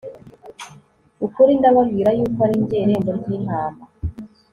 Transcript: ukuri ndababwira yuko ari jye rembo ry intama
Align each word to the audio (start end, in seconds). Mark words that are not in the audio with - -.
ukuri 1.25 1.51
ndababwira 1.59 2.09
yuko 2.17 2.39
ari 2.47 2.57
jye 2.67 2.79
rembo 2.87 3.11
ry 3.19 3.29
intama 3.37 3.83